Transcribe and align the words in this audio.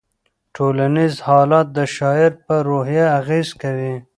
ټولنیز 0.55 1.13
حالات 1.27 1.67
د 1.77 1.79
شاعر 1.95 2.31
په 2.45 2.53
روحیه 2.69 3.05
اغېز 3.19 3.47
کوي. 3.61 3.95